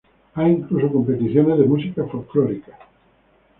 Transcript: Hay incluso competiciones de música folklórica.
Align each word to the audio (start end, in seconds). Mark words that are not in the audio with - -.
Hay 0.33 0.51
incluso 0.53 0.91
competiciones 0.91 1.59
de 1.59 1.65
música 1.65 2.05
folklórica. 2.07 2.75